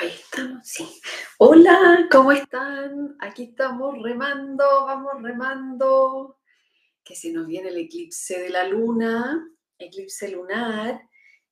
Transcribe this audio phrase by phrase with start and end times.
[0.00, 0.88] Ahí estamos, sí.
[1.36, 3.16] Hola, ¿cómo están?
[3.20, 6.38] Aquí estamos remando, vamos remando.
[7.04, 9.46] Que se nos viene el eclipse de la luna,
[9.78, 11.02] eclipse lunar.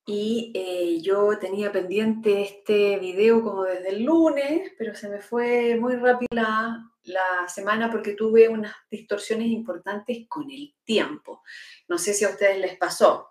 [0.06, 5.76] Y eh, yo tenía pendiente este video como desde el lunes, pero se me fue
[5.76, 11.42] muy rápido la, la semana porque tuve unas distorsiones importantes con el tiempo.
[11.86, 13.28] No sé si a ustedes les pasó,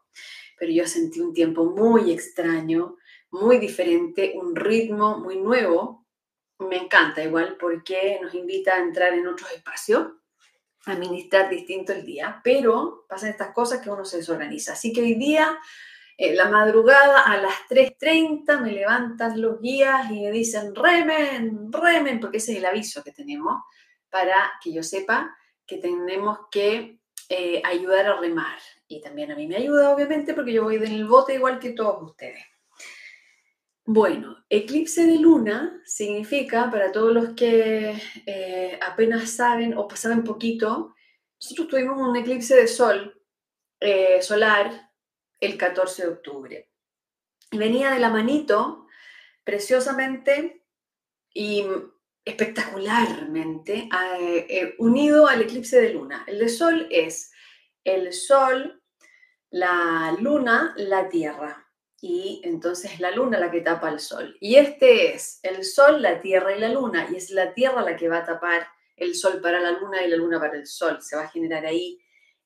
[0.59, 2.97] pero yo sentí un tiempo muy extraño
[3.31, 6.05] muy diferente, un ritmo muy nuevo.
[6.59, 10.07] Me encanta igual porque nos invita a entrar en otros espacios,
[10.85, 14.73] a administrar distinto el día, pero pasan estas cosas que uno se desorganiza.
[14.73, 15.59] Así que hoy día,
[16.17, 22.19] en la madrugada, a las 3.30, me levantan los guías y me dicen, remen, remen,
[22.19, 23.61] porque ese es el aviso que tenemos
[24.09, 25.35] para que yo sepa
[25.65, 26.99] que tenemos que
[27.29, 28.57] eh, ayudar a remar.
[28.87, 31.71] Y también a mí me ayuda, obviamente, porque yo voy en el bote igual que
[31.71, 32.43] todos ustedes.
[33.89, 40.93] Bueno, eclipse de luna significa, para todos los que eh, apenas saben o saben poquito,
[41.39, 43.23] nosotros tuvimos un eclipse de sol
[43.79, 44.91] eh, solar
[45.39, 46.69] el 14 de octubre.
[47.49, 48.87] Y venía de la manito,
[49.45, 50.65] preciosamente
[51.33, 51.65] y
[52.25, 53.87] espectacularmente,
[54.19, 56.25] eh, unido al eclipse de luna.
[56.27, 57.31] El de sol es
[57.85, 58.83] el sol,
[59.49, 61.66] la luna, la tierra
[61.99, 64.37] y entonces la luna la que tapa el sol.
[64.39, 67.95] Y este es el sol, la tierra y la luna, y es la tierra la
[67.95, 71.01] que va a tapar el sol para la luna y la luna para el sol.
[71.01, 71.99] Se va a generar ahí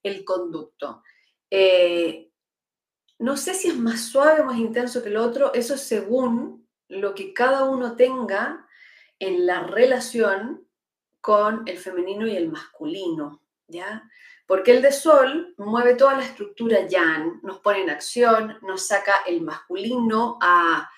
[0.03, 1.03] el conducto.
[1.49, 2.29] Eh,
[3.19, 7.13] no sé si es más suave o más intenso que el otro, eso según lo
[7.13, 8.67] que cada uno tenga
[9.19, 10.67] en la relación
[11.19, 14.09] con el femenino y el masculino, ¿ya?
[14.51, 19.21] Porque el de Sol mueve toda la estructura yang, nos pone en acción, nos saca
[19.25, 20.91] el masculino a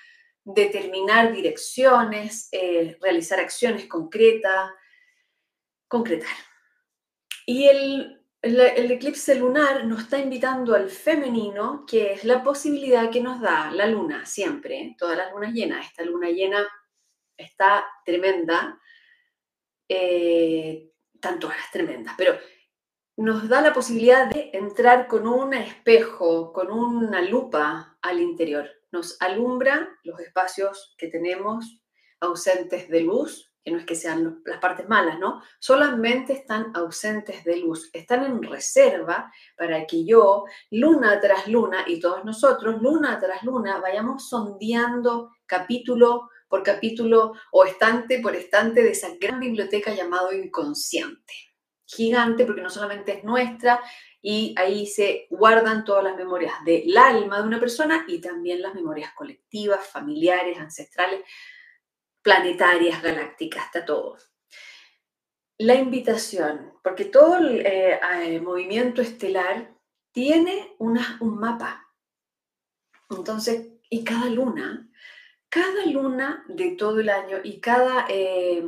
[0.44, 4.72] determinar direcciones, eh, realizar acciones concretas,
[5.88, 6.36] concretar.
[7.46, 13.40] Y el, eclipse lunar nos está invitando al femenino, que es la posibilidad que nos
[13.40, 15.86] da la luna siempre, todas las lunas llenas.
[15.86, 16.68] Esta luna llena
[17.38, 18.82] está tremenda,
[19.88, 20.90] eh,
[21.20, 22.36] tanto las tremendas, pero
[23.16, 28.70] nos da la posibilidad de entrar con un espejo, con una lupa al interior.
[28.92, 31.80] Nos alumbra los espacios que tenemos
[32.20, 35.42] ausentes de luz, que no es que sean las partes malas, ¿no?
[35.60, 42.00] Solamente están ausentes de luz, están en reserva para que yo, luna tras luna, y
[42.00, 48.92] todos nosotros, luna tras luna, vayamos sondeando capítulo por capítulo o estante por estante de
[48.92, 51.53] esa gran biblioteca llamado inconsciente
[51.96, 53.82] gigante porque no solamente es nuestra
[54.22, 58.74] y ahí se guardan todas las memorias del alma de una persona y también las
[58.74, 61.22] memorias colectivas, familiares, ancestrales,
[62.22, 64.18] planetarias, galácticas, está todo.
[65.58, 69.74] La invitación, porque todo el eh, movimiento estelar
[70.12, 71.88] tiene una, un mapa.
[73.10, 74.90] Entonces, y cada luna,
[75.50, 78.64] cada luna de todo el año y cada eh,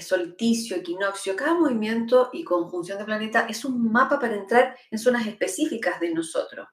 [0.00, 5.26] solsticio, equinoccio, cada movimiento y conjunción de planeta es un mapa para entrar en zonas
[5.26, 6.68] específicas de nosotros.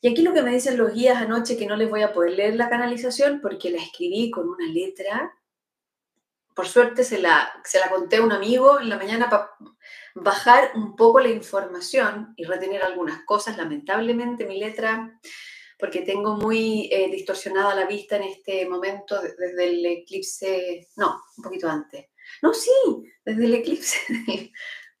[0.00, 2.32] Y aquí lo que me dicen los guías anoche, que no les voy a poder
[2.32, 5.32] leer la canalización porque la escribí con una letra.
[6.54, 9.50] Por suerte se la, se la conté a un amigo en la mañana para
[10.14, 13.56] bajar un poco la información y retener algunas cosas.
[13.56, 15.18] Lamentablemente mi letra,
[15.78, 21.44] porque tengo muy eh, distorsionada la vista en este momento desde el eclipse, no, un
[21.44, 22.70] poquito antes no, sí,
[23.24, 23.98] desde el eclipse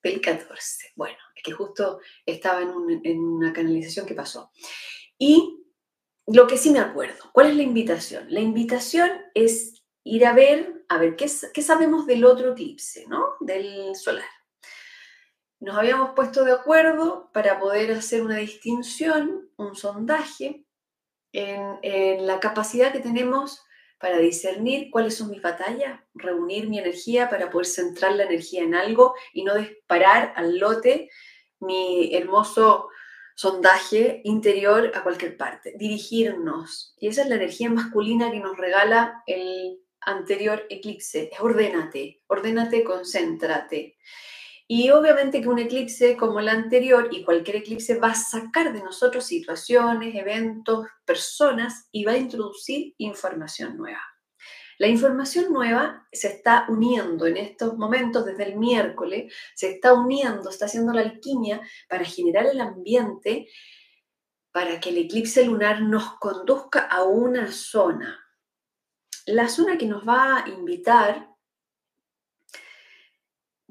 [0.02, 0.92] del, 14.
[0.96, 4.50] Bueno, es que justo estaba en, una canalización que pasó.
[5.18, 5.64] Y
[6.26, 8.26] lo que sí me acuerdo, ¿cuál es la invitación?
[8.28, 13.34] La invitación es ir a ver, a ver, ¿qué, sabemos del otro eclipse, ¿no?
[13.40, 14.28] Del solar.
[15.60, 20.66] Nos habíamos puesto de acuerdo para poder hacer una distinción, un sondaje
[21.32, 23.62] en la capacidad que tenemos
[24.02, 28.74] para discernir cuáles son mis batallas, reunir mi energía para poder centrar la energía en
[28.74, 31.08] algo y no disparar al lote
[31.60, 32.88] mi hermoso
[33.36, 36.96] sondaje interior a cualquier parte, dirigirnos.
[36.98, 41.30] Y esa es la energía masculina que nos regala el anterior eclipse.
[41.32, 43.98] Es ordénate, ordénate, concéntrate.
[44.68, 48.82] Y obviamente que un eclipse como el anterior y cualquier eclipse va a sacar de
[48.82, 54.02] nosotros situaciones, eventos, personas y va a introducir información nueva.
[54.78, 60.48] La información nueva se está uniendo en estos momentos desde el miércoles, se está uniendo,
[60.48, 63.48] está haciendo la alquimia para generar el ambiente
[64.50, 68.22] para que el eclipse lunar nos conduzca a una zona
[69.26, 71.28] la zona que nos va a invitar,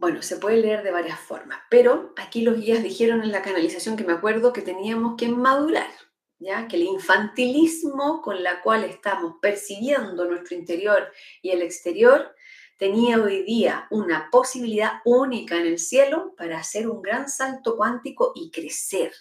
[0.01, 3.95] bueno, se puede leer de varias formas, pero aquí los guías dijeron en la canalización
[3.95, 5.91] que me acuerdo que teníamos que madurar,
[6.39, 6.67] ¿ya?
[6.67, 11.13] Que el infantilismo con la cual estamos percibiendo nuestro interior
[11.43, 12.35] y el exterior
[12.79, 18.31] tenía hoy día una posibilidad única en el cielo para hacer un gran salto cuántico
[18.33, 19.13] y crecer.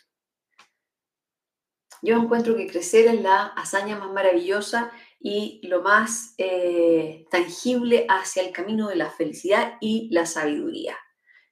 [2.01, 8.43] Yo encuentro que crecer es la hazaña más maravillosa y lo más eh, tangible hacia
[8.43, 10.97] el camino de la felicidad y la sabiduría.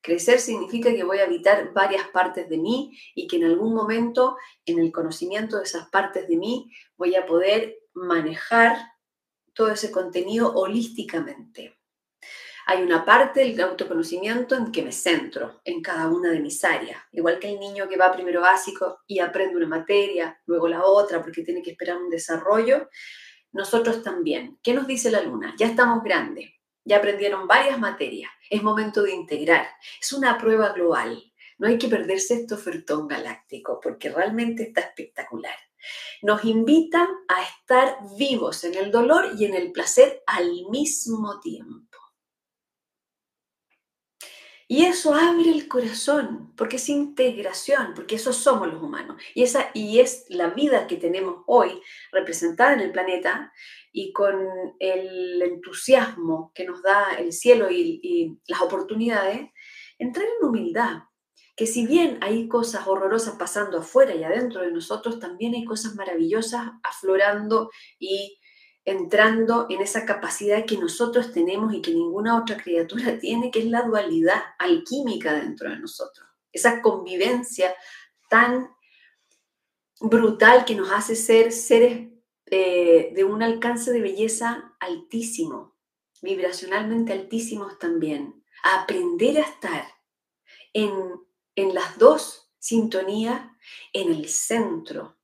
[0.01, 4.37] Crecer significa que voy a habitar varias partes de mí y que en algún momento,
[4.65, 8.79] en el conocimiento de esas partes de mí, voy a poder manejar
[9.53, 11.79] todo ese contenido holísticamente.
[12.67, 17.03] Hay una parte del autoconocimiento en que me centro en cada una de mis áreas,
[17.13, 21.23] igual que el niño que va primero básico y aprende una materia, luego la otra
[21.23, 22.89] porque tiene que esperar un desarrollo.
[23.53, 24.59] Nosotros también.
[24.63, 25.55] ¿Qué nos dice la luna?
[25.59, 26.51] Ya estamos grandes,
[26.85, 29.67] ya aprendieron varias materias, es momento de integrar,
[30.01, 31.23] es una prueba global.
[31.59, 35.57] No hay que perderse este ofertón galáctico porque realmente está espectacular.
[36.23, 41.88] Nos invita a estar vivos en el dolor y en el placer al mismo tiempo.
[44.71, 49.17] Y eso abre el corazón, porque es integración, porque eso somos los humanos.
[49.35, 51.81] Y, esa, y es la vida que tenemos hoy
[52.13, 53.51] representada en el planeta
[53.93, 54.37] y con
[54.79, 59.49] el entusiasmo que nos da el cielo y, y las oportunidades,
[59.99, 61.05] entrar en humildad,
[61.57, 65.95] que si bien hay cosas horrorosas pasando afuera y adentro de nosotros, también hay cosas
[65.95, 68.39] maravillosas aflorando y
[68.85, 73.67] entrando en esa capacidad que nosotros tenemos y que ninguna otra criatura tiene, que es
[73.67, 76.27] la dualidad alquímica dentro de nosotros.
[76.53, 77.75] Esa convivencia
[78.31, 78.71] tan
[80.01, 82.09] brutal que nos hace ser seres
[82.47, 85.77] eh, de un alcance de belleza altísimo,
[86.23, 88.43] vibracionalmente altísimos también.
[88.63, 89.85] Aprender a estar
[90.73, 90.91] en,
[91.55, 93.43] en las dos sintonías,
[93.93, 95.18] en el centro,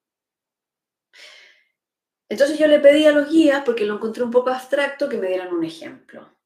[2.34, 5.28] entonces yo le pedí a los guías, porque lo encontré un poco abstracto, que me
[5.28, 6.36] dieran un ejemplo.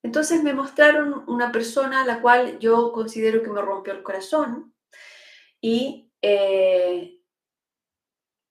[0.00, 4.76] Entonces me mostraron una persona a la cual yo considero que me rompió el corazón
[5.60, 7.20] y eh,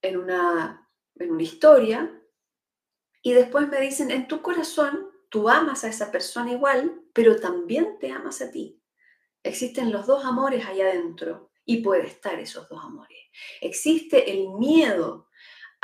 [0.02, 2.22] en, una, en una historia,
[3.22, 7.98] y después me dicen, en tu corazón tú amas a esa persona igual, pero también
[7.98, 8.78] te amas a ti.
[9.42, 13.20] Existen los dos amores allá adentro y puede estar esos dos amores.
[13.62, 15.25] Existe el miedo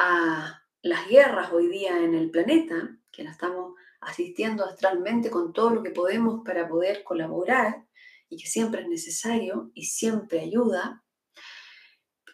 [0.05, 5.71] a las guerras hoy día en el planeta, que la estamos asistiendo astralmente con todo
[5.71, 7.87] lo que podemos para poder colaborar
[8.29, 11.05] y que siempre es necesario y siempre ayuda.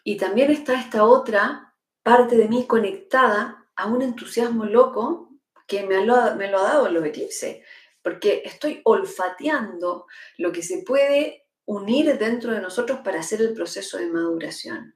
[0.03, 5.29] Y también está esta otra parte de mí conectada a un entusiasmo loco
[5.67, 7.63] que me lo, me lo ha dado los eclipses,
[8.01, 10.07] porque estoy olfateando
[10.39, 14.95] lo que se puede unir dentro de nosotros para hacer el proceso de maduración.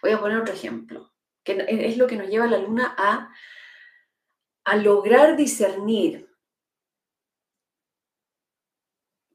[0.00, 1.15] Voy a poner otro ejemplo
[1.46, 3.32] que es lo que nos lleva la luna a,
[4.64, 6.28] a lograr discernir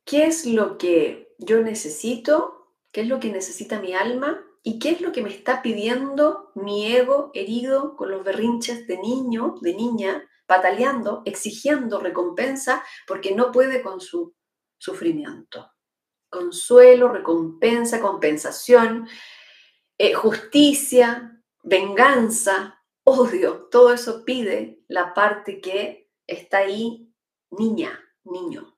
[0.06, 4.90] qué es lo que yo necesito, qué es lo que necesita mi alma y qué
[4.90, 9.74] es lo que me está pidiendo mi ego herido con los berrinches de niño, de
[9.74, 14.36] niña, pataleando, exigiendo recompensa porque no puede con su
[14.78, 15.72] sufrimiento.
[16.30, 19.08] Consuelo, recompensa, compensación,
[19.98, 27.14] eh, justicia, venganza, odio, todo eso pide la parte que está ahí,
[27.52, 28.78] niña, niño.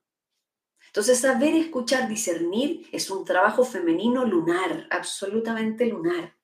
[0.86, 6.36] Entonces, saber escuchar, discernir es un trabajo femenino lunar, absolutamente lunar,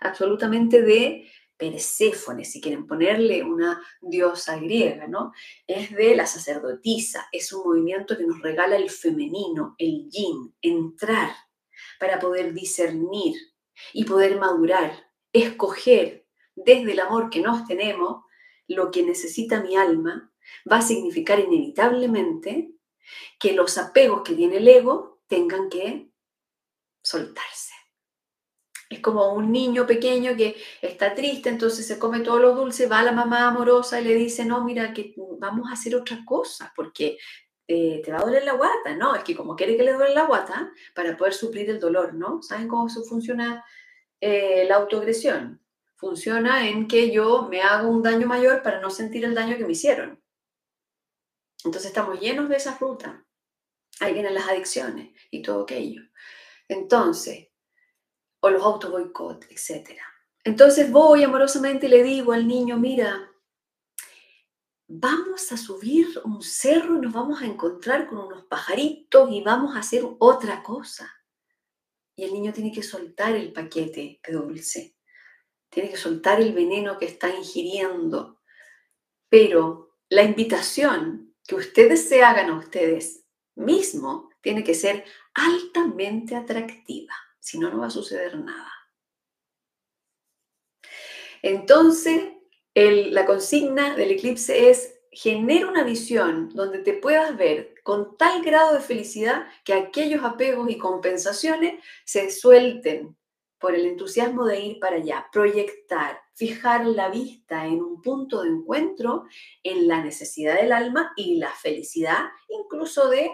[0.00, 5.32] absolutamente de Perséfone, si quieren ponerle una diosa griega, ¿no?
[5.66, 11.30] Es de la sacerdotisa, es un movimiento que nos regala el femenino, el yin, entrar
[11.98, 13.34] para poder discernir
[13.92, 18.24] y poder madurar escoger desde el amor que nos tenemos
[18.66, 20.32] lo que necesita mi alma,
[20.70, 22.72] va a significar inevitablemente
[23.38, 26.10] que los apegos que tiene el ego tengan que
[27.02, 27.72] soltarse.
[28.90, 33.00] Es como un niño pequeño que está triste, entonces se come todos los dulces, va
[33.00, 36.72] a la mamá amorosa y le dice, no, mira, que vamos a hacer otra cosa,
[36.74, 37.18] porque
[37.66, 39.14] eh, te va a doler la guata, ¿no?
[39.14, 42.42] Es que como quiere que le duele la guata, para poder suplir el dolor, ¿no?
[42.42, 43.62] ¿Saben cómo eso funciona
[44.20, 45.60] eh, la autoagresión?
[45.96, 49.64] Funciona en que yo me hago un daño mayor para no sentir el daño que
[49.64, 50.22] me hicieron.
[51.64, 53.24] Entonces estamos llenos de esa ruta.
[54.00, 56.02] Ahí vienen las adicciones y todo aquello.
[56.68, 57.48] Entonces,
[58.40, 59.98] o los auto boicot, etc.
[60.44, 63.28] Entonces voy amorosamente y le digo al niño, mira,
[64.86, 69.76] vamos a subir un cerro y nos vamos a encontrar con unos pajaritos y vamos
[69.76, 71.17] a hacer otra cosa.
[72.18, 74.96] Y el niño tiene que soltar el paquete de dulce,
[75.68, 78.40] tiene que soltar el veneno que está ingiriendo.
[79.28, 87.14] Pero la invitación que ustedes se hagan a ustedes mismos tiene que ser altamente atractiva,
[87.38, 88.72] si no, no va a suceder nada.
[91.40, 92.32] Entonces,
[92.74, 98.74] la consigna del eclipse es genera una visión donde te puedas ver con tal grado
[98.74, 103.16] de felicidad que aquellos apegos y compensaciones se suelten
[103.58, 108.50] por el entusiasmo de ir para allá, proyectar, fijar la vista en un punto de
[108.50, 109.24] encuentro
[109.62, 113.30] en la necesidad del alma y la felicidad incluso de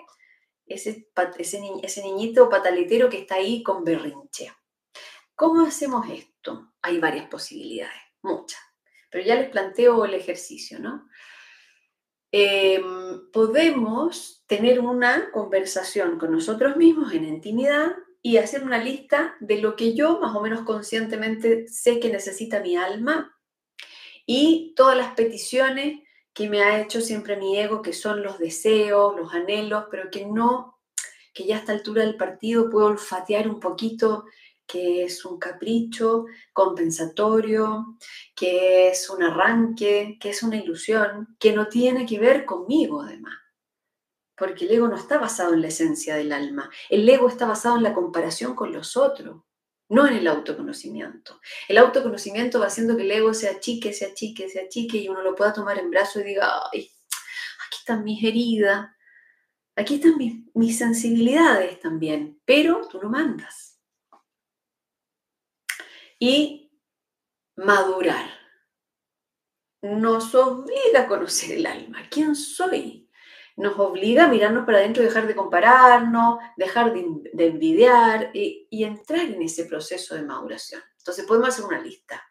[0.67, 4.53] ese, ese, ese niñito pataletero que está ahí con berrinche.
[5.35, 6.75] ¿Cómo hacemos esto?
[6.81, 8.61] Hay varias posibilidades, muchas,
[9.11, 11.09] pero ya les planteo el ejercicio, ¿no?
[12.37, 19.59] Em, podemos tener una conversación con nosotros mismos en intimidad y hacer una lista de
[19.59, 23.39] lo que yo más o menos conscientemente sé que necesita mi alma
[24.27, 29.15] y todas las peticiones que me ha hecho siempre mi ego, que son los deseos,
[29.17, 30.81] los anhelos, pero que no,
[31.33, 34.25] que ya a esta altura del partido puedo olfatear un poquito
[34.67, 37.97] que es un capricho compensatorio,
[38.35, 43.35] que es un arranque, que es una ilusión, que no tiene que ver conmigo además.
[44.37, 47.77] Porque el ego no está basado en la esencia del alma, el ego está basado
[47.77, 49.43] en la comparación con los otros,
[49.89, 51.41] no en el autoconocimiento.
[51.69, 55.23] El autoconocimiento va haciendo que el ego se achique, se achique, se achique y uno
[55.23, 56.91] lo pueda tomar en brazo y diga, ay,
[57.67, 58.89] aquí están mis heridas,
[59.77, 63.74] aquí están mis, mis sensibilidades también, pero tú no mandas
[66.27, 66.73] y
[67.57, 68.31] madurar.
[69.83, 72.09] Nos obliga a conocer el alma.
[72.11, 73.11] ¿Quién soy?
[73.57, 79.27] Nos obliga a mirarnos para adentro, dejar de compararnos, dejar de, envidiar y, y entrar
[79.27, 80.81] en ese proceso de maduración.
[80.97, 82.25] Entonces podemos hacer una lista.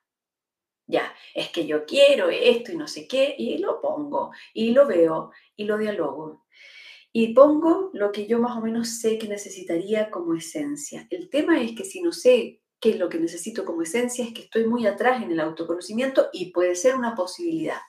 [0.87, 4.87] Ya, es que yo quiero esto y no sé qué, y lo pongo, y lo
[4.87, 6.47] veo, y lo dialogo.
[7.11, 11.05] Y pongo lo que yo más o menos sé que necesitaría como esencia.
[11.11, 14.41] El tema es que si no sé que lo que necesito como esencia es que
[14.41, 17.79] estoy muy atrás en el autoconocimiento y puede ser una posibilidad.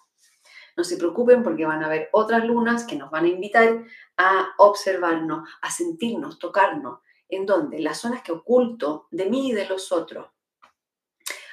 [0.76, 3.84] No se preocupen porque van a haber otras lunas que nos van a invitar
[4.16, 9.66] a observarnos, a sentirnos, tocarnos, en donde las zonas que oculto de mí y de
[9.66, 10.28] los otros.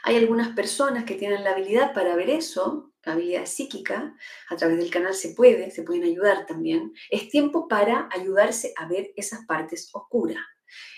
[0.03, 4.15] Hay algunas personas que tienen la habilidad para ver eso, la habilidad psíquica,
[4.49, 6.93] a través del canal se puede, se pueden ayudar también.
[7.09, 10.45] Es tiempo para ayudarse a ver esas partes oscuras.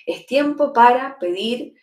[0.06, 1.76] Es tiempo para pedir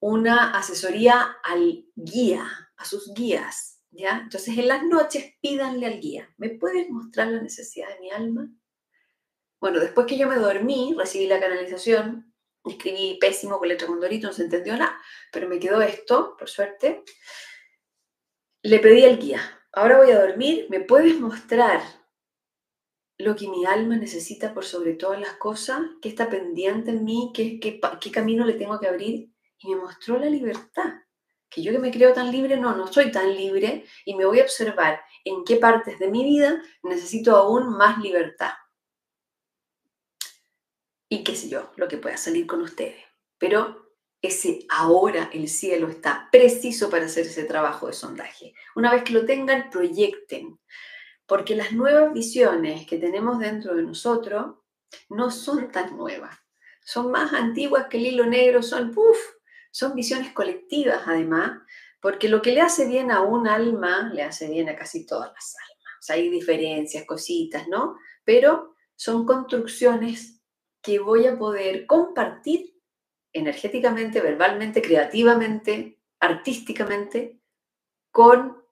[0.00, 4.20] una asesoría al guía, a sus guías, ¿ya?
[4.22, 8.48] Entonces en las noches pídanle al guía, ¿me puedes mostrar la necesidad de mi alma?
[9.60, 12.32] Bueno, después que yo me dormí, recibí la canalización,
[12.64, 15.00] escribí pésimo con letra con no se entendió nada,
[15.32, 17.02] pero me quedó esto, por suerte.
[18.62, 19.40] Le pedí al guía,
[19.72, 21.80] ahora voy a dormir, ¿me puedes mostrar
[23.18, 25.80] lo que mi alma necesita por sobre todas las cosas?
[26.00, 27.32] ¿Qué está pendiente en mí?
[27.34, 29.32] ¿Qué, qué, qué camino le tengo que abrir?
[29.60, 30.94] Y me mostró la libertad.
[31.48, 34.40] Que yo que me creo tan libre, no, no soy tan libre y me voy
[34.40, 38.52] a observar en qué partes de mi vida necesito aún más libertad.
[41.08, 43.02] Y qué sé yo, lo que pueda salir con ustedes.
[43.38, 48.54] Pero ese ahora el cielo está preciso para hacer ese trabajo de sondaje.
[48.74, 50.58] Una vez que lo tengan, proyecten.
[51.26, 54.56] Porque las nuevas visiones que tenemos dentro de nosotros
[55.08, 56.36] no son tan nuevas.
[56.84, 59.18] Son más antiguas que el hilo negro, son, uff,
[59.70, 61.60] son visiones colectivas, además,
[62.00, 65.32] porque lo que le hace bien a un alma, le hace bien a casi todas
[65.32, 66.10] las almas.
[66.10, 67.96] hay diferencias, cositas, ¿no?
[68.24, 70.40] Pero son construcciones
[70.80, 72.74] que voy a poder compartir
[73.32, 77.40] energéticamente, verbalmente, creativamente, artísticamente,
[78.10, 78.62] con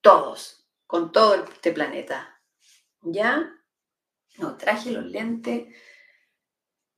[0.00, 2.40] todos, con todo este planeta.
[3.02, 3.52] ¿Ya?
[4.38, 5.74] No, traje los lentes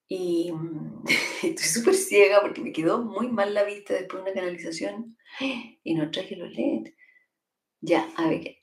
[0.08, 1.04] y mm,
[1.42, 5.16] estoy súper ciega porque me quedó muy mal la vista después de una canalización
[5.84, 6.94] y no traje los lentes.
[7.80, 8.56] Ya, a ver.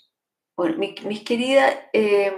[0.55, 2.33] Bueno, mis, queridas, eh,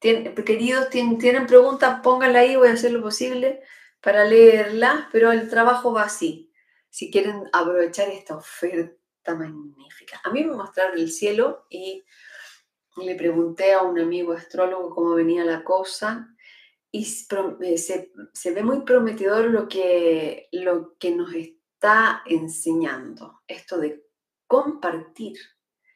[0.00, 3.60] queridos, tienen, preguntas, pónganla ahí, voy a hacer lo posible
[4.00, 6.52] para leerlas, pero el trabajo va así.
[6.88, 10.20] Si quieren aprovechar esta oferta magnífica.
[10.24, 12.02] A mí me mostraron el cielo y
[12.96, 16.34] le pregunté a un amigo astrólogo cómo venía la cosa
[16.92, 17.04] y
[17.62, 24.04] eh, se, ve muy prometedor lo que, lo que nos está enseñando, esto de
[24.46, 25.38] compartir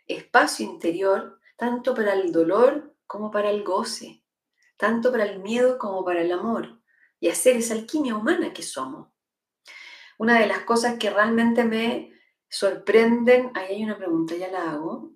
[0.06, 4.24] espacio interior tanto para el dolor como para el goce,
[4.76, 6.80] tanto para el miedo como para el amor,
[7.20, 9.08] y hacer esa alquimia humana que somos.
[10.18, 12.12] Una de las cosas que realmente me
[12.48, 15.12] sorprenden, ahí hay una pregunta, ya la hago.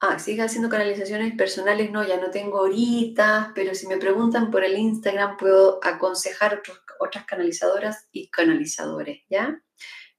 [0.00, 4.62] Ah, sigue haciendo canalizaciones personales, no, ya no tengo ahorita, pero si me preguntan por
[4.62, 6.62] el Instagram puedo aconsejar
[7.00, 9.60] otras canalizadoras y canalizadores, ¿ya?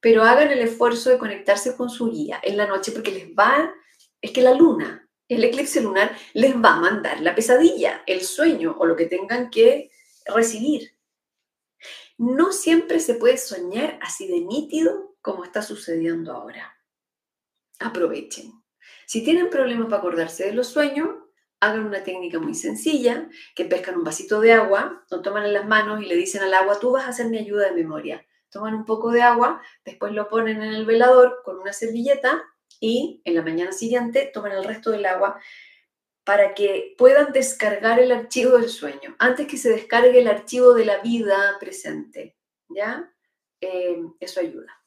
[0.02, 3.74] Pero hagan el esfuerzo de conectarse con su guía en la noche porque les va,
[4.22, 8.76] es que la luna, el eclipse lunar les va a mandar la pesadilla, el sueño
[8.80, 9.92] o lo que tengan que
[10.26, 10.98] recibir.
[12.18, 16.76] No siempre se puede soñar así de nítido como está sucediendo ahora.
[17.80, 18.59] Aprovechen.
[19.10, 21.10] Si tienen problemas para acordarse de los sueños,
[21.60, 25.66] hagan una técnica muy sencilla, que pescan un vasito de agua, lo toman en las
[25.66, 28.24] manos y le dicen al agua, tú vas a hacer mi ayuda de memoria.
[28.52, 32.44] Toman un poco de agua, después lo ponen en el velador con una servilleta
[32.80, 35.40] y en la mañana siguiente toman el resto del agua
[36.24, 40.86] para que puedan descargar el archivo del sueño, antes que se descargue el archivo de
[40.86, 42.38] la vida presente.
[42.68, 43.12] ¿Ya?
[43.60, 44.79] Eh, eso ayuda.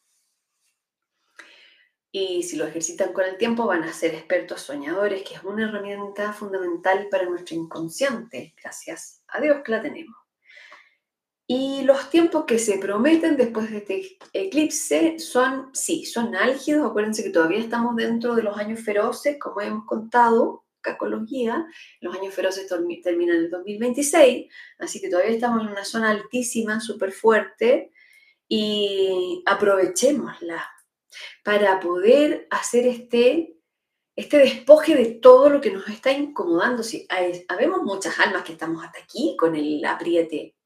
[2.15, 5.67] Y si lo ejercitan con el tiempo, van a ser expertos soñadores, que es una
[5.67, 8.55] herramienta fundamental para nuestro inconsciente.
[8.63, 10.15] Gracias a Dios que la tenemos.
[11.47, 16.91] Y los tiempos que se prometen después de este eclipse son, sí, son álgidos.
[16.91, 21.25] Acuérdense que todavía estamos dentro de los años feroces, como hemos contado acá con los
[21.25, 21.65] guías.
[22.01, 22.67] Los años feroces
[23.03, 27.91] terminan en el 2026, así que todavía estamos en una zona altísima, súper fuerte,
[28.49, 30.63] y aprovechémosla
[31.45, 33.57] para poder hacer este,
[34.17, 36.83] este despoje de todo lo que nos está incomodando.
[36.83, 37.07] Si,
[37.49, 40.57] habemos muchas almas que estamos hasta aquí con el apriete,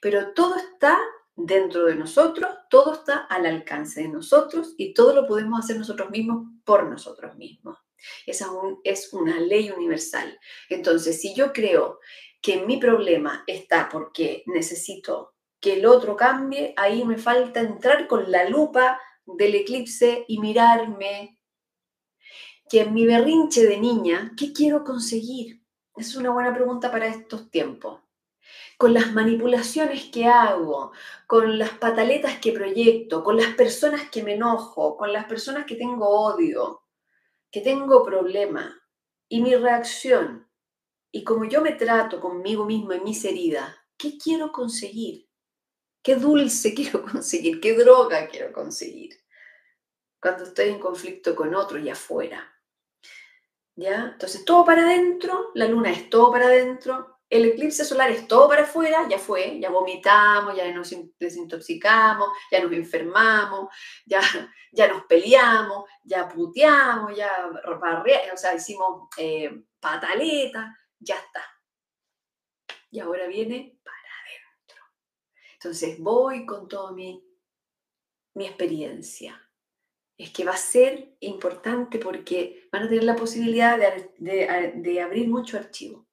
[0.00, 0.98] pero todo está
[1.34, 6.10] dentro de nosotros, todo está al alcance de nosotros y todo lo podemos hacer nosotros
[6.10, 7.78] mismos por nosotros mismos.
[8.26, 8.48] Esa
[8.84, 10.38] es una ley universal.
[10.68, 12.00] Entonces, si yo creo
[12.40, 18.30] que mi problema está porque necesito que el otro cambie, ahí me falta entrar con
[18.30, 21.38] la lupa del eclipse y mirarme
[22.68, 25.62] que en mi berrinche de niña, ¿qué quiero conseguir?
[25.96, 28.00] Es una buena pregunta para estos tiempos.
[28.78, 30.92] Con las manipulaciones que hago,
[31.26, 35.76] con las pataletas que proyecto, con las personas que me enojo, con las personas que
[35.76, 36.82] tengo odio,
[37.50, 38.74] que tengo problema
[39.28, 40.48] y mi reacción
[41.14, 45.28] y como yo me trato conmigo mismo en mis heridas, ¿qué quiero conseguir?
[46.02, 47.60] ¿Qué dulce quiero conseguir?
[47.60, 49.16] ¿Qué droga quiero conseguir?
[50.20, 52.48] Cuando estoy en conflicto con otro y afuera.
[53.74, 54.10] ¿Ya?
[54.12, 58.46] Entonces, todo para adentro, la luna es todo para adentro, el eclipse solar es todo
[58.46, 63.74] para afuera, ya fue, ya vomitamos, ya nos desintoxicamos, ya nos enfermamos,
[64.06, 64.20] ya,
[64.70, 67.50] ya nos peleamos, ya puteamos, ya
[68.32, 71.42] o sea, hicimos eh, pataleta, ya está.
[72.90, 73.78] Y ahora viene
[75.62, 77.24] entonces voy con toda mi,
[78.34, 79.48] mi experiencia.
[80.18, 83.78] Es que va a ser importante porque van a tener la posibilidad
[84.18, 86.08] de, abrir mucho archivo.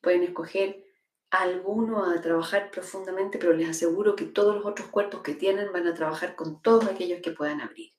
[0.00, 0.84] Pueden escoger
[1.30, 5.86] alguno a trabajar profundamente, pero les aseguro que todos los otros cuerpos que tienen van
[5.86, 7.92] a trabajar con todos aquellos que puedan abrir.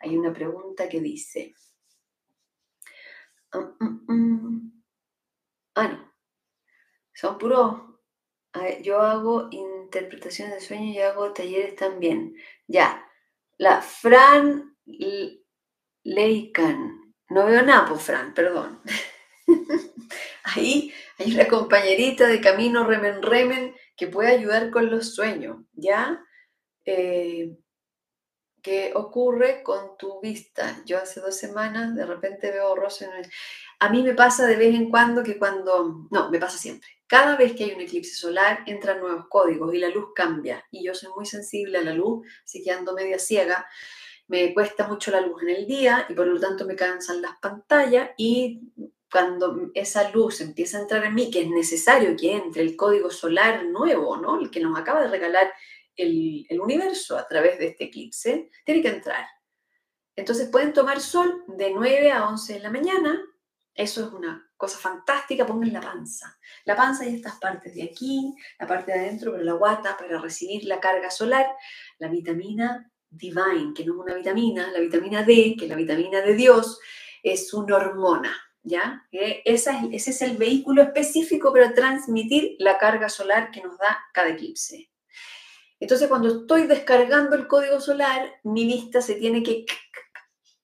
[0.00, 1.54] Hay una pregunta que dice,
[3.54, 4.82] mm, mm, mm".
[5.76, 6.12] ah, no,
[7.14, 7.91] son puros
[8.82, 12.36] yo hago interpretaciones de sueños y hago talleres también.
[12.66, 13.06] Ya,
[13.58, 14.76] la Fran
[16.04, 17.14] Leican.
[17.28, 18.80] No veo nada, por Fran, perdón.
[20.44, 26.24] Ahí hay una compañerita de camino remen remen que puede ayudar con los sueños, ¿ya?
[26.84, 27.56] Eh,
[28.62, 30.82] ¿Qué ocurre con tu vista?
[30.86, 33.10] Yo hace dos semanas de repente veo rosa.
[33.80, 36.88] A mí me pasa de vez en cuando que cuando, no, me pasa siempre.
[37.12, 40.64] Cada vez que hay un eclipse solar entran nuevos códigos y la luz cambia.
[40.70, 43.66] Y yo soy muy sensible a la luz, así que ando media ciega.
[44.28, 47.32] Me cuesta mucho la luz en el día y por lo tanto me cansan las
[47.36, 48.62] pantallas y
[49.12, 53.10] cuando esa luz empieza a entrar en mí, que es necesario que entre el código
[53.10, 54.40] solar nuevo, ¿no?
[54.40, 55.52] El que nos acaba de regalar
[55.94, 59.26] el, universo a través de este eclipse, tiene que entrar.
[60.16, 63.22] Entonces pueden tomar sol de 9 a 11 de la mañana
[63.74, 66.38] eso es una cosa fantástica, pongan la panza.
[66.64, 70.18] La panza y estas partes de aquí, la parte de adentro, pero la guata para
[70.20, 71.46] recibir la carga solar,
[71.98, 76.20] la vitamina divine, que no es una vitamina, la vitamina D, que es la vitamina
[76.20, 76.78] de Dios,
[77.22, 79.06] es una hormona, ¿ya?
[79.10, 84.90] ese es el vehículo específico para transmitir la carga solar que nos da cada eclipse.
[85.80, 89.66] Entonces, cuando estoy descargando el código solar, mi vista se tiene que...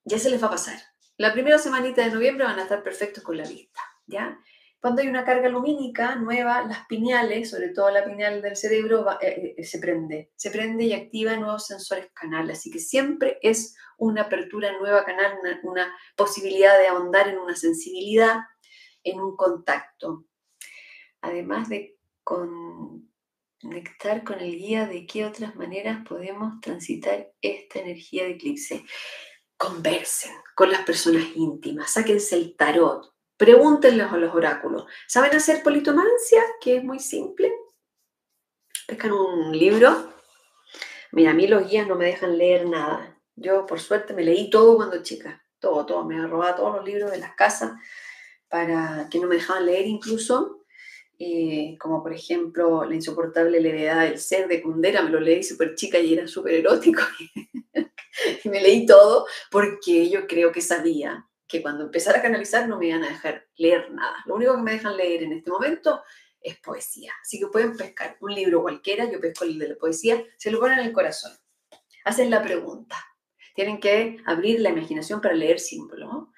[0.05, 0.88] Ya se les va a pasar
[1.19, 4.39] La primera semanita de noviembre van a estar perfectos con la vista, ¿ya?
[4.81, 9.57] Cuando hay una carga lumínica nueva, las pineales, sobre todo la pineal del cerebro, eh,
[9.59, 10.31] eh, se prende.
[10.37, 12.49] Se prende y activa nuevos sensores canal.
[12.49, 18.37] Así que siempre es una apertura nueva canal, una, posibilidad de ahondar en una sensibilidad,
[19.03, 20.27] en un contacto.
[21.21, 23.03] Además de conectar
[24.23, 28.85] con el guía, ¿de qué otras maneras podemos transitar esta energía de eclipse?
[29.59, 34.85] Conversen con las personas íntimas, sáquense el tarot, Pregúntenles a los oráculos.
[35.07, 36.43] ¿Saben hacer politomancia?
[36.61, 37.53] Que es muy simple.
[38.89, 40.13] Pescan un libro.
[41.13, 43.17] Mira, a mí los guías no me dejan leer nada.
[43.37, 45.41] Yo, por suerte, me leí todo cuando chica.
[45.61, 46.05] Todo, todo.
[46.05, 47.75] Me robado todos los libros de las casas
[48.49, 50.65] para que no me dejaban leer incluso.
[51.21, 55.75] Eh, como por ejemplo La insoportable levedad del ser de Kundera, me lo leí súper
[55.75, 57.03] chica y era súper erótico.
[58.45, 62.89] me leí todo porque yo creo que sabía que cuando empezara a canalizar no me
[62.89, 64.17] iban a dejar leer nada.
[64.27, 66.03] Lo único que me dejan leer en este momento
[66.41, 67.13] es poesía.
[67.23, 70.61] Así que pueden pescar un libro cualquiera, yo pesco el de la poesía, se lo
[70.61, 71.33] ponen en el corazón.
[72.05, 72.97] Hacen la pregunta.
[73.55, 76.33] Tienen que abrir la imaginación para leer símbolo.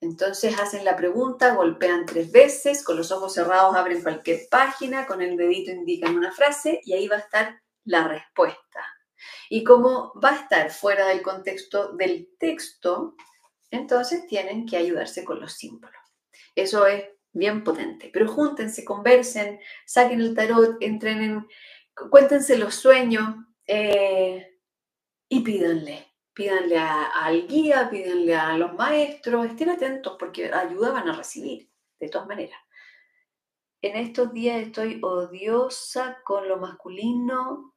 [0.00, 5.22] Entonces hacen la pregunta, golpean tres veces, con los ojos cerrados abren cualquier página, con
[5.22, 8.95] el dedito indican una frase y ahí va a estar la respuesta.
[9.48, 13.14] Y como va a estar fuera del contexto del texto,
[13.70, 16.00] entonces tienen que ayudarse con los símbolos.
[16.54, 18.10] Eso es bien potente.
[18.12, 21.46] Pero júntense, conversen, saquen el tarot, entren en,
[22.10, 23.36] cuéntense los sueños
[23.66, 24.58] eh,
[25.28, 26.06] y pídanle.
[26.32, 32.08] Pídanle al guía, pídanle a los maestros, estén atentos porque ayuda van a recibir, de
[32.10, 32.60] todas maneras.
[33.80, 37.74] En estos días estoy odiosa con lo masculino,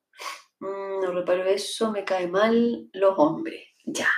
[0.59, 3.63] no reparo eso, me cae mal los hombres.
[3.85, 4.09] Ya,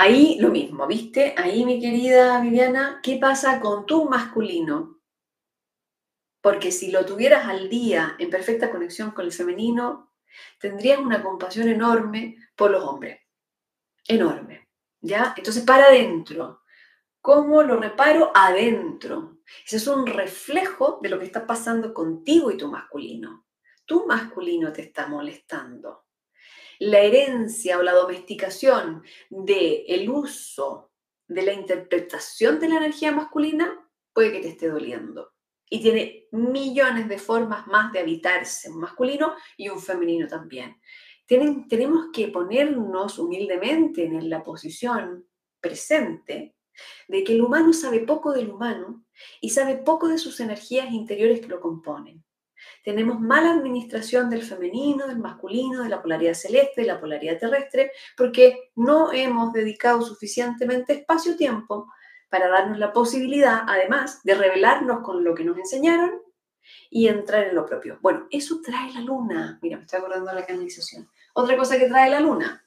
[0.00, 1.34] Ahí lo mismo, ¿viste?
[1.36, 5.00] Ahí, mi querida Viviana, ¿qué pasa con tu masculino?
[6.40, 10.14] Porque si lo tuvieras al día en perfecta conexión con el femenino,
[10.60, 13.22] tendrías una compasión enorme por los hombres.
[14.06, 14.68] Enorme.
[15.00, 15.34] ¿Ya?
[15.36, 16.62] Entonces, para adentro.
[17.20, 18.30] ¿Cómo lo reparo?
[18.32, 19.38] Adentro.
[19.66, 23.47] Ese es un reflejo de lo que está pasando contigo y tu masculino.
[23.88, 26.04] Tu masculino te está molestando
[26.78, 30.92] la herencia o la domesticación del el uso
[31.26, 35.32] de la interpretación de la energía masculina puede que te esté doliendo.
[35.70, 40.80] Y tiene millones de formas más de habitarse, un masculino y un femenino también.
[41.26, 45.26] Tenemos que ponernos humildemente en la posición
[45.60, 46.54] presente
[47.08, 49.04] de que el humano sabe poco del humano
[49.40, 52.24] y sabe poco de sus energías interiores que lo componen.
[52.82, 57.92] Tenemos mala administración del femenino, del masculino, de la polaridad celeste, de la polaridad terrestre,
[58.16, 61.92] porque no hemos dedicado suficientemente espacio-tiempo
[62.28, 66.22] para darnos la posibilidad, además, de revelarnos con lo que nos enseñaron
[66.90, 67.98] y entrar en lo propio.
[68.02, 69.58] Bueno, eso trae la luna.
[69.62, 71.08] Mira, me estoy acordando de la canalización.
[71.34, 72.64] Otra cosa que trae la luna,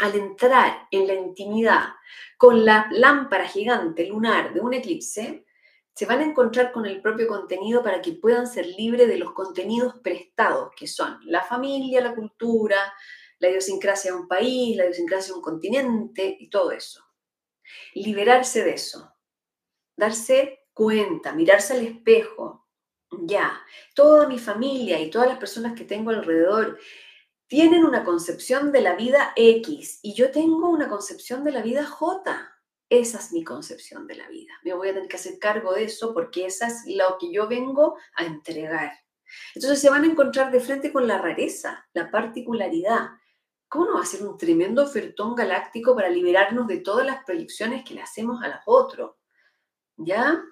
[0.00, 1.84] al entrar en la intimidad
[2.36, 5.44] con la lámpara gigante lunar de un eclipse,
[5.94, 9.32] se van a encontrar con el propio contenido para que puedan ser libres de los
[9.32, 12.78] contenidos prestados, que son la familia, la cultura,
[13.38, 17.04] la idiosincrasia de un país, la idiosincrasia de un continente y todo eso.
[17.94, 19.14] Liberarse de eso,
[19.96, 22.66] darse cuenta, mirarse al espejo.
[23.24, 23.60] Ya,
[23.94, 26.78] toda mi familia y todas las personas que tengo alrededor
[27.46, 31.84] tienen una concepción de la vida X y yo tengo una concepción de la vida
[31.84, 32.51] J.
[32.92, 34.52] Esa es mi concepción de la vida.
[34.62, 37.48] Me voy a tener que hacer cargo de eso porque esa es lo que yo
[37.48, 38.92] vengo a entregar.
[39.54, 43.12] Entonces se van a encontrar de frente con la rareza, la particularidad.
[43.66, 47.82] ¿Cómo no va a ser un tremendo ofertón galáctico para liberarnos de todas las proyecciones
[47.82, 49.12] que le hacemos a los otros?
[49.96, 50.44] ¿Ya?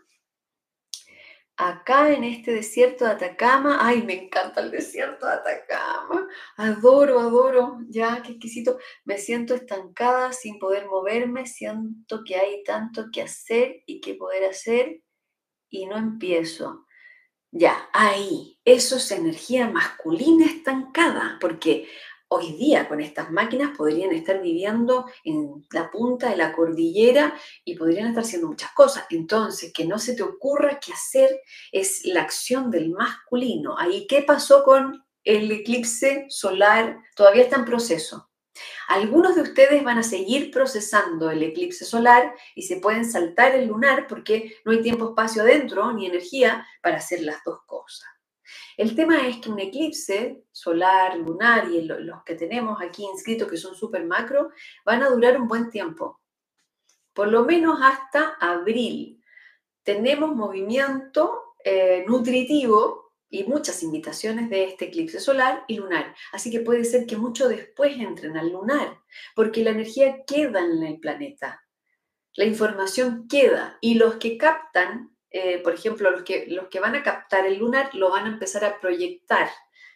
[1.68, 7.78] Acá en este desierto de Atacama, ay, me encanta el desierto de Atacama, adoro, adoro,
[7.88, 13.82] ya, qué exquisito, me siento estancada sin poder moverme, siento que hay tanto que hacer
[13.86, 15.02] y que poder hacer
[15.68, 16.86] y no empiezo.
[17.52, 21.88] Ya, ahí, eso es energía masculina estancada, porque
[22.32, 27.74] hoy día con estas máquinas podrían estar viviendo en la punta de la cordillera y
[27.74, 29.04] podrían estar haciendo muchas cosas.
[29.10, 31.40] Entonces, que no se te ocurra qué hacer
[31.72, 33.76] es la acción del masculino.
[33.76, 37.00] Ahí, ¿qué pasó con el eclipse solar?
[37.16, 38.30] Todavía está en proceso.
[38.86, 43.66] Algunos de ustedes van a seguir procesando el eclipse solar y se pueden saltar el
[43.66, 48.08] lunar porque no hay tiempo, espacio adentro ni energía para hacer las dos cosas.
[48.76, 53.56] El tema es que un eclipse solar, lunar y los que tenemos aquí inscritos, que
[53.56, 54.50] son súper macro,
[54.84, 56.20] van a durar un buen tiempo.
[57.12, 59.22] por lo menos hasta abril.
[59.82, 66.14] Tenemos movimiento eh, nutritivo y muchas invitaciones de este eclipse solar y lunar.
[66.32, 68.98] Así que puede ser que mucho después entren al lunar,
[69.34, 71.62] porque la energía queda en el planeta.
[72.34, 76.94] La información queda y los que captan, eh, por ejemplo, los que, los que van
[76.96, 79.48] a captar el lunar lo van a empezar a proyectar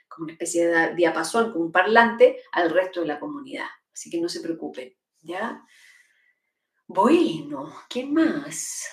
[0.08, 3.66] como una especie de diapasón, como un parlante, al resto de la comunidad.
[3.92, 5.64] Así que no se preocupen, ¿ya?
[6.86, 8.86] Bueno, ¿qué más?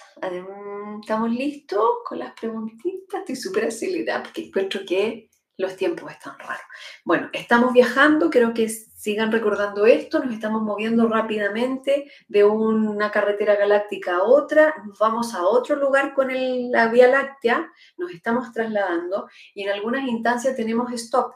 [1.01, 3.19] ¿Estamos listos con las preguntitas?
[3.19, 5.31] Estoy súper acelerada porque encuentro que
[5.62, 6.65] los tiempos están raros.
[7.06, 13.56] Bueno, estamos viajando, creo que sigan recordando esto, nos estamos moviendo rápidamente de una carretera
[13.56, 16.30] galáctica a otra, nos vamos a otro lugar con
[16.71, 21.34] la Vía Láctea, nos estamos trasladando y en algunas instancias tenemos stop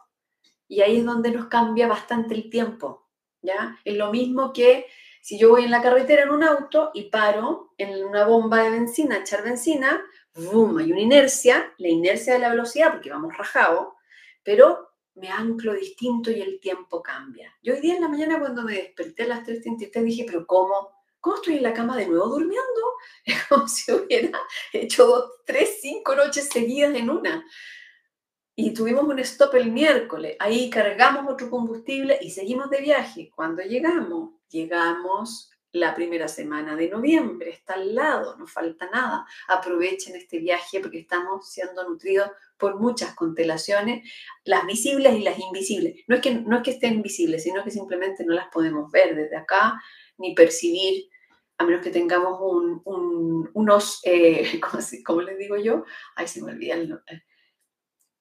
[0.67, 3.07] y ahí es donde nos cambia bastante el tiempo,
[3.41, 3.79] ¿ya?
[3.85, 4.87] Es lo mismo que
[5.21, 8.69] si yo voy en la carretera en un auto y paro en una bomba de
[8.69, 10.03] benzina, echar benzina,
[10.35, 13.94] boom, hay una inercia, la inercia de la velocidad porque vamos rajado,
[14.45, 17.51] pero me anclo distinto y el tiempo cambia.
[17.63, 20.91] Yo hoy día en la mañana cuando me desperté a las 3.33 dije, pero ¿cómo?
[21.19, 22.61] ¿Cómo estoy en la cama de nuevo durmiendo?
[23.25, 24.39] Es como si hubiera
[24.71, 27.43] hecho dos, tres, cinco noches seguidas en una.
[28.55, 30.35] Y tuvimos un stop el miércoles.
[30.39, 33.31] Ahí cargamos otro combustible y seguimos de viaje.
[33.35, 39.25] Cuando llegamos, llegamos la primera semana de noviembre, está al lado, no falta nada.
[39.49, 44.09] Aprovechen este viaje porque estamos siendo nutridos por muchas constelaciones,
[44.45, 45.95] las visibles y las invisibles.
[46.07, 49.15] No es que, no es que estén visibles, sino que simplemente no las podemos ver
[49.15, 49.81] desde acá
[50.17, 51.09] ni percibir,
[51.57, 52.39] a menos que tengamos
[53.53, 54.61] unos, eh,
[55.05, 55.83] ¿cómo, les digo yo?
[56.15, 56.75] Ay, se me olvida.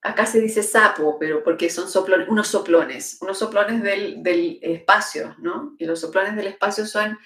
[0.04, 5.34] Acá se dice sapo, pero porque son soplones, unos soplones, unos soplones del, del espacio,
[5.38, 5.74] ¿no?
[5.78, 7.18] Y los soplones del espacio son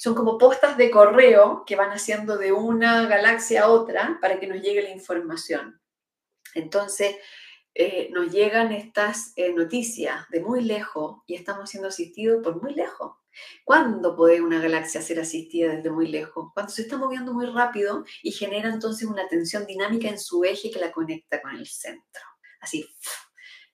[0.00, 4.46] son como postas de correo que van haciendo de una galaxia a otra para que
[4.46, 5.78] nos llegue la información.
[6.54, 7.16] Entonces,
[7.74, 12.72] eh, nos llegan estas eh, noticias de muy lejos y estamos siendo asistidos por muy
[12.72, 13.12] lejos.
[13.64, 16.50] ¿Cuándo puede una galaxia ser asistida desde muy lejos?
[16.54, 20.70] Cuando se está moviendo muy rápido y genera entonces una tensión dinámica en su eje
[20.70, 22.22] que la conecta con el centro.
[22.60, 22.86] Así,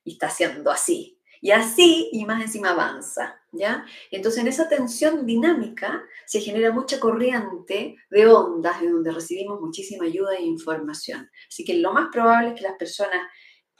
[0.03, 3.85] y está haciendo así, y así, y más encima avanza, ¿ya?
[4.11, 10.05] Entonces, en esa tensión dinámica se genera mucha corriente de ondas en donde recibimos muchísima
[10.05, 11.29] ayuda e información.
[11.47, 13.21] Así que lo más probable es que las personas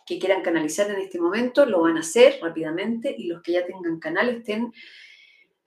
[0.05, 3.65] que quieran canalizar en este momento lo van a hacer rápidamente y los que ya
[3.65, 4.71] tengan canal estén,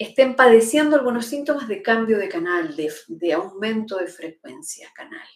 [0.01, 5.29] estén padeciendo algunos síntomas de cambio de canal, de, de aumento de frecuencia canal.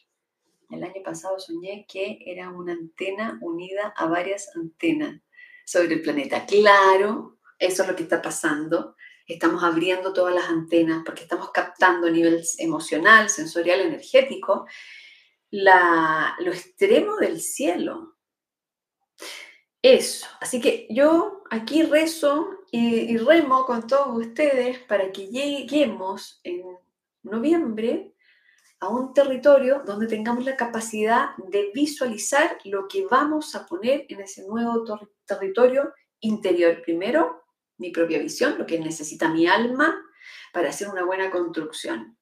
[0.71, 5.21] El año pasado soñé que era una antena unida a varias antenas
[5.67, 6.47] sobre el planeta.
[6.47, 8.97] Claro, eso es lo que está pasando.
[9.27, 14.67] Estamos abriendo todas las antenas porque estamos captando a nivel emocional, sensorial, energético,
[15.51, 18.17] la, lo extremo del cielo.
[19.83, 20.27] Eso.
[20.41, 26.61] Así que yo aquí rezo y, remo con todos ustedes para que lleguemos en
[27.23, 28.17] noviembre
[28.81, 34.23] a un territorio donde tengamos la capacidad de visualizar lo que vamos a poner en
[34.23, 34.85] ese nuevo
[35.25, 36.83] territorio interior.
[36.83, 37.45] Primero,
[37.79, 39.97] mi propia visión, lo que necesita mi alma
[40.53, 42.19] para hacer una buena construcción.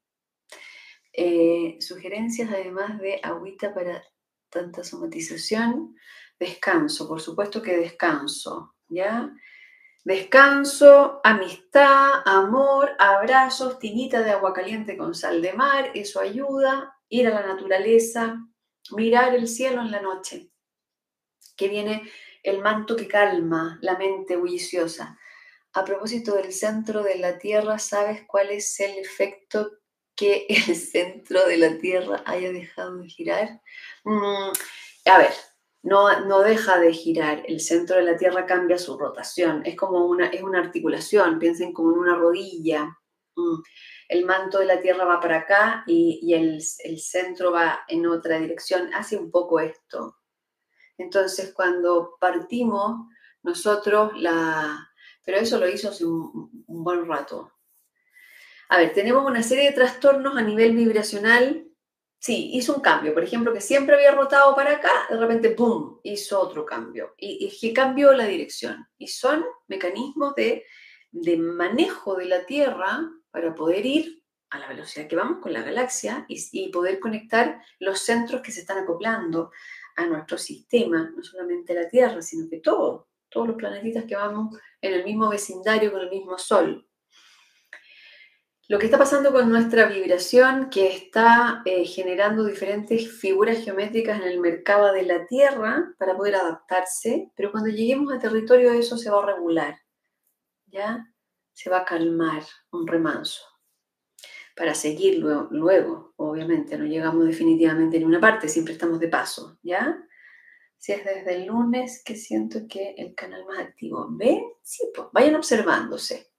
[1.14, 4.04] Eh, sugerencias además de agüita para
[4.50, 5.96] tanta somatización.
[6.38, 9.32] Descanso, por supuesto que descanso, ¿ya?
[10.04, 17.28] Descanso, amistad, amor, abrazos, tinita de agua caliente con sal de mar, eso ayuda, ir
[17.28, 18.44] a la naturaleza,
[18.90, 20.50] mirar el cielo en la noche,
[21.56, 22.02] que viene
[22.42, 25.16] el manto que calma la mente bulliciosa.
[25.74, 29.70] A propósito del centro de la Tierra, ¿sabes cuál es el efecto
[30.16, 33.60] que el centro de la Tierra haya dejado de girar?
[34.02, 34.52] Mm,
[35.06, 35.32] a ver,
[35.82, 40.28] no, deja de girar, el centro de la Tierra cambia su rotación, es como una,
[40.28, 42.96] es una articulación, piensen como en una rodilla.
[43.34, 43.62] Mm.
[44.08, 48.94] El manto de la Tierra va para acá y, el, centro va en otra dirección,
[48.94, 50.18] hace un poco esto.
[50.98, 53.08] Entonces, cuando partimos,
[53.42, 54.88] nosotros la...
[55.24, 57.52] Pero eso lo hizo hace un buen rato.
[58.68, 61.71] A ver, tenemos una serie de trastornos a nivel vibracional
[62.22, 63.12] Sí, hizo un cambio.
[63.14, 67.14] Por ejemplo, que siempre había rotado para acá, de repente, ¡pum!, hizo otro cambio.
[67.18, 68.86] Y, que cambió la dirección.
[68.96, 70.64] Y son mecanismos de,
[71.36, 76.24] manejo de la Tierra para poder ir a la velocidad que vamos con la galaxia
[76.28, 79.50] y, y, poder conectar los centros que se están acoplando
[79.96, 84.56] a nuestro sistema, no solamente la Tierra, sino que todo, todos los planetitas que vamos
[84.80, 86.86] en el mismo vecindario con el mismo Sol.
[88.72, 94.26] Lo que está pasando con nuestra vibración, que está eh, generando diferentes figuras geométricas en
[94.26, 99.10] el mercado de la Tierra para poder adaptarse, pero cuando lleguemos a territorio eso se
[99.10, 99.78] va a regular,
[100.68, 101.06] ¿ya?
[101.52, 103.42] Se va a calmar un remanso
[104.56, 110.02] para seguir luego, obviamente, no llegamos definitivamente en una parte, siempre estamos de paso, ¿ya?
[110.78, 114.42] Si es desde el lunes que siento que el canal más activo, ¿ven?
[114.62, 116.32] Sí, pues vayan observándose.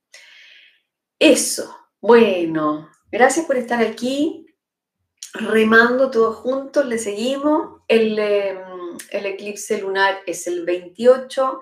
[1.20, 4.46] Eso, bueno, gracias por estar aquí,
[5.34, 7.82] remando todos juntos, le seguimos.
[7.88, 8.58] El, em,
[9.10, 11.62] el eclipse lunar es el 28,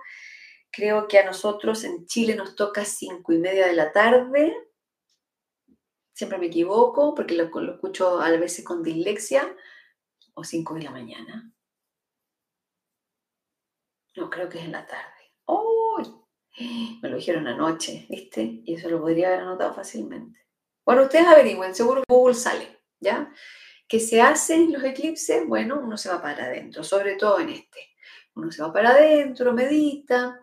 [0.72, 4.58] creo que a nosotros en Chile nos toca 5 y media de la tarde,
[6.12, 9.56] siempre me equivoco porque lo, escucho a veces con dislexia,
[10.34, 11.54] o 5 de la mañana.
[14.16, 15.36] No, creo que es en la tarde.
[15.46, 16.21] ¡Oh!
[17.02, 18.62] Me lo dijeron anoche, ¿viste?
[18.66, 20.40] Y eso lo podría haber anotado fácilmente.
[20.86, 23.32] Bueno, ustedes averigüen, seguro Google sale, ¿ya?
[23.88, 25.48] ¿Qué se hace en los eclipses?
[25.48, 27.90] Bueno, uno se va para adentro, sobre todo en este.
[28.36, 30.40] Uno se va para adentro, medita,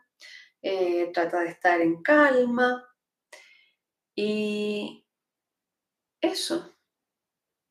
[0.62, 2.84] eh, trata de estar en calma
[4.14, 5.04] y
[6.20, 6.77] eso.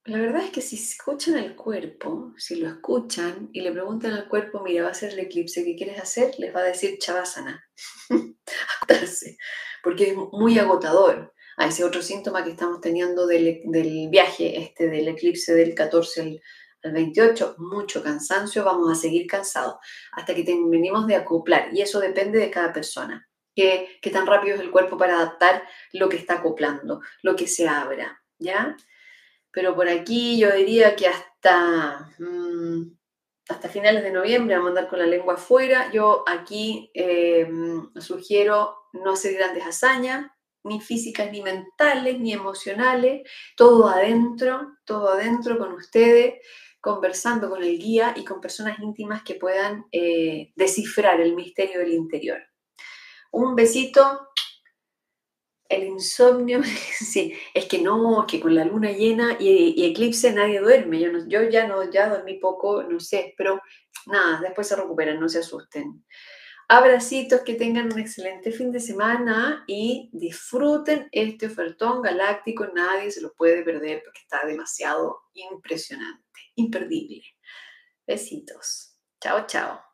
[0.08, 4.30] La verdad es que si escuchan al cuerpo, si lo escuchan y le preguntan al
[4.30, 6.34] cuerpo, mira, va a ser el eclipse, ¿qué quieres hacer?
[6.38, 7.62] Les va a decir chavasana,
[8.78, 9.38] acotarse,
[9.84, 11.34] porque es muy agotador.
[11.58, 13.60] A ese otro síntoma que estamos teniendo del,
[14.10, 16.40] viaje, este del eclipse del 14
[16.84, 19.76] al, 28, mucho cansancio, vamos a seguir cansados
[20.14, 23.28] hasta que terminemos de acoplar y eso depende de cada persona.
[23.54, 27.48] Qué, qué tan rápido es el cuerpo para adaptar lo que está acoplando, lo que
[27.48, 28.24] se abra.
[28.40, 28.78] ¿ya?
[29.58, 32.96] Pero por aquí yo diría que hasta, mm,
[33.50, 35.90] hasta finales de noviembre vamos a andar con la lengua afuera.
[35.92, 37.50] Yo aquí eh,
[38.00, 40.28] sugiero no hacer grandes hazañas,
[40.64, 46.36] ni físicas, ni mentales, ni emocionales, todo adentro, todo adentro con ustedes,
[46.80, 51.94] conversando con el guía y con personas íntimas que puedan eh, descifrar el misterio del
[51.94, 52.44] interior.
[53.32, 54.30] Un besito
[55.70, 56.62] el insomnio,
[57.00, 61.00] sí, es que no, que con la luna llena y, eclipse nadie duerme.
[61.00, 63.62] Yo, yo ya no, ya dormí poco, no sé, pero
[64.08, 66.04] nada, después se recuperan, no se asusten.
[66.70, 72.68] Abracitos, que tengan un excelente fin de semana y disfruten este ofertón galáctico.
[72.74, 77.24] Nadie se lo puede perder porque está demasiado impresionante, imperdible.
[78.06, 78.98] Besitos.
[79.22, 79.87] Chao, chao.